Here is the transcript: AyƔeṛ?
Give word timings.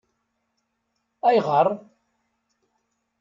AyƔeṛ? 1.27 1.67